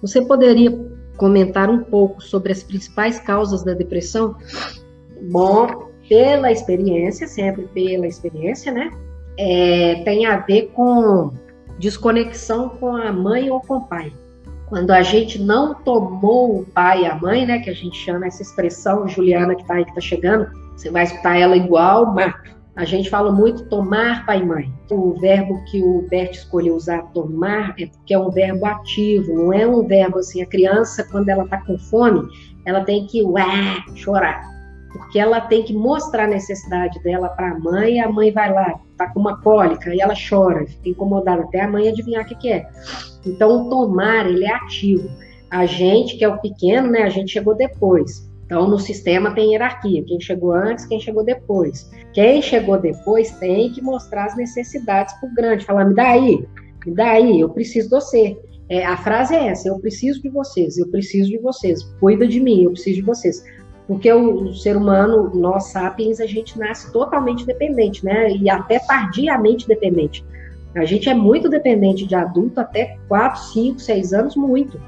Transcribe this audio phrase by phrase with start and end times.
[0.00, 0.70] Você poderia
[1.16, 4.36] comentar um pouco sobre as principais causas da depressão?
[5.30, 8.90] Bom, pela experiência, sempre pela experiência, né?
[9.36, 11.32] É, tem a ver com
[11.78, 14.12] desconexão com a mãe ou com o pai.
[14.66, 17.58] Quando a gente não tomou o pai e a mãe, né?
[17.58, 21.04] Que a gente chama essa expressão, Juliana que tá aí, que tá chegando, você vai
[21.04, 22.57] escutar ela igual mato.
[22.78, 24.72] A gente fala muito tomar pai e mãe.
[24.88, 29.52] O verbo que o Bert escolheu usar, tomar, é porque é um verbo ativo, não
[29.52, 30.42] é um verbo assim.
[30.42, 32.22] A criança, quando ela está com fome,
[32.64, 34.44] ela tem que ué, chorar.
[34.92, 38.54] Porque ela tem que mostrar a necessidade dela para a mãe, e a mãe vai
[38.54, 42.28] lá, tá com uma cólica, e ela chora, fica incomodada, até a mãe adivinhar o
[42.28, 42.68] que, que é.
[43.26, 45.10] Então, o tomar, ele é ativo.
[45.50, 48.27] A gente, que é o pequeno, né, a gente chegou depois.
[48.48, 51.90] Então, no sistema tem hierarquia, quem chegou antes, quem chegou depois.
[52.14, 56.48] Quem chegou depois tem que mostrar as necessidades para o grande, falar, me dá aí,
[56.86, 58.38] me dá aí, eu preciso de você.
[58.70, 62.40] É, a frase é essa, eu preciso de vocês, eu preciso de vocês, cuida de
[62.40, 63.44] mim, eu preciso de vocês.
[63.86, 68.30] Porque o, o ser humano, nós sapiens, a gente nasce totalmente dependente, né?
[68.30, 70.24] E até tardiamente dependente.
[70.74, 74.80] A gente é muito dependente de adulto até 4, 5, 6 anos, muito.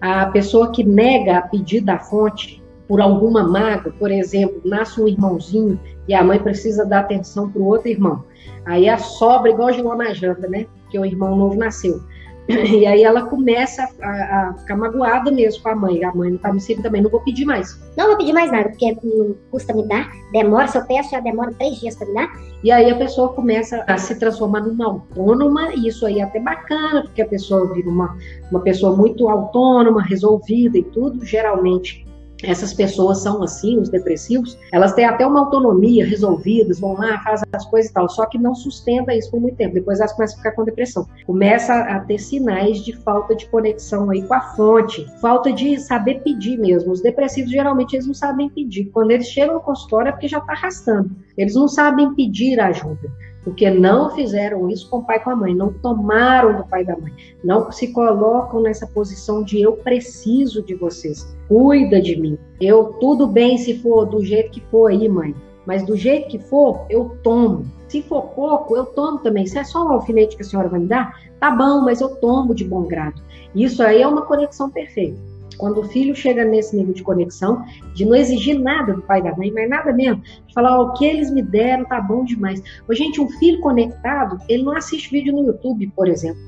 [0.00, 2.61] A pessoa que nega a pedir da fonte,
[2.92, 7.62] por alguma mágoa, por exemplo, nasce um irmãozinho e a mãe precisa dar atenção para
[7.62, 8.22] o outro irmão.
[8.66, 10.66] Aí a sobra, igual jogou na janta, né?
[10.82, 12.02] Porque o irmão novo nasceu.
[12.50, 16.04] E aí ela começa a, a, ficar magoada mesmo com a mãe.
[16.04, 17.80] A mãe não tá me seguindo também, não vou pedir mais.
[17.96, 21.20] Não vou pedir mais nada, porque não custa me dar, demora, se eu peço, já
[21.20, 22.30] demora três dias para me dar.
[22.62, 26.40] E aí a pessoa começa a se transformar numa autônoma, e isso aí é até
[26.40, 28.18] bacana, porque a pessoa vira uma,
[28.50, 32.01] uma pessoa muito autônoma, resolvida e tudo, geralmente
[32.42, 37.48] essas pessoas são assim, os depressivos, elas têm até uma autonomia resolvidas, vão lá, fazem
[37.52, 39.74] as coisas e tal, só que não sustenta isso por muito tempo.
[39.74, 41.06] Depois elas começam a ficar com depressão.
[41.26, 46.20] Começa a ter sinais de falta de conexão aí com a fonte, falta de saber
[46.22, 46.92] pedir mesmo.
[46.92, 48.86] Os depressivos geralmente eles não sabem pedir.
[48.86, 51.10] Quando eles chegam no consultório é porque já está arrastando.
[51.36, 53.10] Eles não sabem pedir ajuda
[53.44, 56.82] porque não fizeram isso com o pai e com a mãe, não tomaram do pai
[56.82, 62.16] e da mãe, não se colocam nessa posição de eu preciso de vocês, cuida de
[62.16, 62.38] mim.
[62.60, 65.34] Eu tudo bem se for do jeito que for aí, mãe,
[65.66, 67.66] mas do jeito que for, eu tomo.
[67.88, 69.46] Se for pouco, eu tomo também.
[69.46, 72.16] Se é só um alfinete que a senhora vai me dar, tá bom, mas eu
[72.16, 73.20] tomo de bom grado.
[73.54, 75.31] Isso aí é uma conexão perfeita.
[75.56, 77.64] Quando o filho chega nesse nível de conexão,
[77.94, 80.86] de não exigir nada do pai e da mãe, mas nada mesmo, de falar, oh,
[80.86, 82.62] o que eles me deram tá bom demais.
[82.88, 86.40] Ô, gente, um filho conectado, ele não assiste vídeo no YouTube, por exemplo,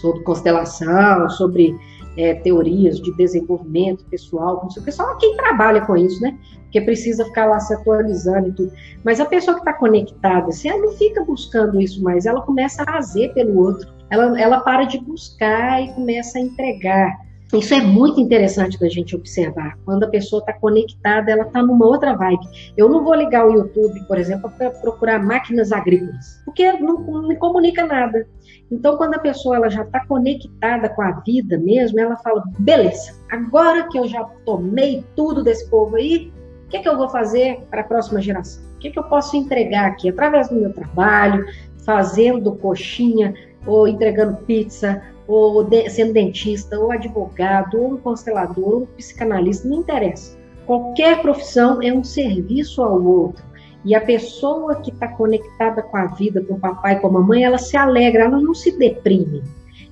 [0.00, 1.76] sobre constelação, sobre
[2.16, 6.36] é, teorias de desenvolvimento pessoal, não sei o que, só quem trabalha com isso, né?
[6.64, 8.72] Porque precisa ficar lá se atualizando e tudo.
[9.04, 12.82] Mas a pessoa que está conectada, assim, ela não fica buscando isso mais, ela começa
[12.82, 13.88] a fazer pelo outro.
[14.08, 17.29] Ela, ela para de buscar e começa a entregar.
[17.52, 19.76] Isso é muito interessante da gente observar.
[19.84, 22.46] Quando a pessoa está conectada, ela está numa outra vibe.
[22.76, 27.26] Eu não vou ligar o YouTube, por exemplo, para procurar máquinas agrícolas, porque não, não,
[27.26, 28.26] me comunica nada.
[28.70, 33.14] Então, quando a pessoa ela já está conectada com a vida mesmo, ela fala: beleza,
[33.30, 36.32] agora que eu já tomei tudo desse povo aí,
[36.66, 38.62] o que, é que eu vou fazer para a próxima geração?
[38.76, 41.44] O que, é que eu posso entregar aqui através do meu trabalho,
[41.84, 43.34] fazendo coxinha
[43.66, 49.68] ou entregando pizza ou de, sendo dentista, ou advogado, ou um constelador, ou um psicanalista,
[49.68, 50.38] não interessa.
[50.66, 53.44] Qualquer profissão é um serviço ao outro.
[53.84, 57.44] E a pessoa que está conectada com a vida, com o papai, com a mamãe,
[57.44, 59.42] ela se alegra, ela não se deprime.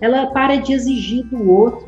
[0.00, 1.86] Ela para de exigir do outro,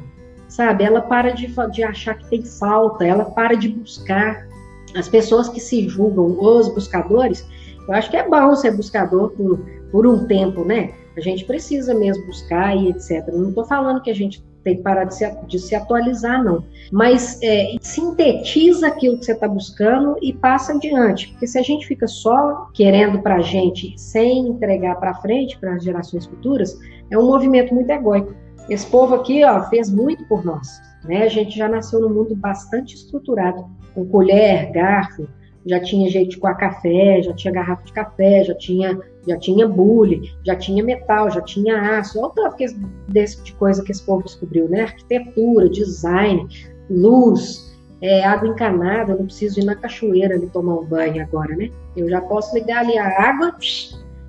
[0.49, 0.85] sabe?
[0.85, 4.47] Ela para de, de achar que tem falta, ela para de buscar.
[4.95, 7.47] As pessoas que se julgam, os buscadores,
[7.89, 9.59] eu acho que é bom ser buscador por,
[9.91, 10.93] por um tempo, né?
[11.17, 13.27] A gente precisa mesmo buscar e etc.
[13.33, 16.65] Não estou falando que a gente tem que parar de se, de se atualizar, não.
[16.91, 21.29] Mas é, sintetiza aquilo que você está buscando e passa adiante.
[21.31, 25.75] Porque se a gente fica só querendo para a gente sem entregar para frente, para
[25.75, 26.77] as gerações futuras,
[27.11, 28.35] é um movimento muito egóico.
[28.69, 30.69] Esse povo aqui ó, fez muito por nós.
[31.05, 31.23] Né?
[31.23, 33.65] A gente já nasceu num mundo bastante estruturado,
[33.95, 35.29] com colher, garfo,
[35.65, 39.67] já tinha jeito de coar café, já tinha garrafa de café, já tinha, já tinha
[39.67, 42.57] bule, já tinha metal, já tinha aço, olha o tanto
[43.09, 44.83] desse de coisa que esse povo descobriu, né?
[44.83, 46.47] Arquitetura, design,
[46.89, 51.57] luz, é, água encanada, eu não preciso ir na cachoeira ali tomar um banho agora,
[51.57, 51.71] né?
[51.97, 53.55] Eu já posso ligar ali a água.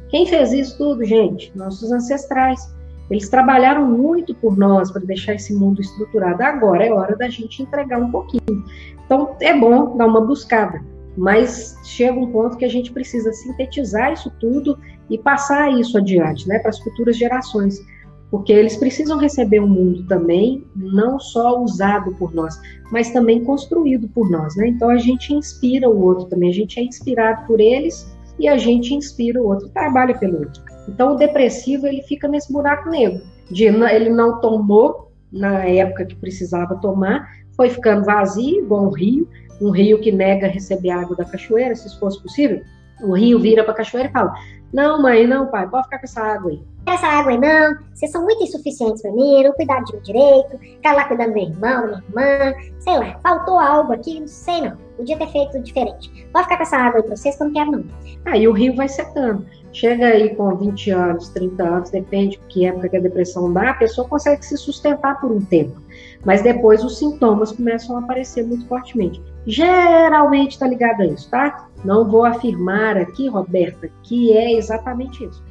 [0.09, 1.51] Quem fez isso tudo, gente?
[1.55, 2.75] Nossos ancestrais.
[3.09, 6.43] Eles trabalharam muito por nós para deixar esse mundo estruturado.
[6.43, 8.65] Agora é hora da gente entregar um pouquinho.
[9.05, 10.81] Então é bom dar uma buscada
[11.17, 14.77] mas chega um ponto que a gente precisa sintetizar isso tudo
[15.09, 17.81] e passar isso adiante, né, para as futuras gerações.
[18.29, 22.59] porque eles precisam receber um mundo também, não só usado por nós,
[22.91, 24.67] mas também construído por nós, né?
[24.67, 28.57] Então a gente inspira o outro também, a gente é inspirado por eles e a
[28.57, 30.61] gente inspira o outro, trabalha pelo outro.
[30.87, 36.15] Então o depressivo ele fica nesse buraco negro, de ele não tomou na época que
[36.15, 39.27] precisava tomar, foi ficando vazio, igual um rio,
[39.61, 42.61] um rio que nega receber água da cachoeira, se isso fosse possível.
[43.01, 44.33] O rio vira para a cachoeira e fala:
[44.73, 48.11] Não, mãe, não, pai, pode ficar com essa água aí essa água aí não, vocês
[48.11, 49.53] são muito insuficientes para mim, não
[49.85, 53.59] de mim direito, ficaram lá cuidando do meu irmão, da minha irmã, sei lá, faltou
[53.59, 56.27] algo aqui, não sei não, podia ter feito diferente.
[56.31, 57.83] Pode ficar com essa água aí para vocês que eu não quero não.
[58.25, 59.45] Aí o rio vai secando.
[59.73, 63.71] Chega aí com 20 anos, 30 anos, depende de que época que a depressão dá,
[63.71, 65.79] a pessoa consegue se sustentar por um tempo.
[66.25, 69.21] Mas depois os sintomas começam a aparecer muito fortemente.
[69.45, 71.69] Geralmente está ligado a isso, tá?
[71.85, 75.46] Não vou afirmar aqui, Roberta, que é exatamente isso